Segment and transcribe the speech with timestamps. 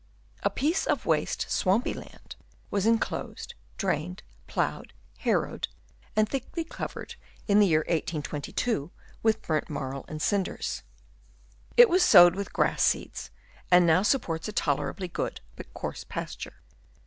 [0.41, 2.35] A piece of waste, swampy land
[2.71, 5.67] was enclosed, drained, ploughed, harrowed
[6.15, 7.13] and thickly covered
[7.47, 8.89] in the year 1822
[9.21, 10.81] with burnt marl and cinders.
[11.77, 13.29] It was sowed with grass seeds,
[13.69, 16.63] and now supports a tolerably good but coarse pasture.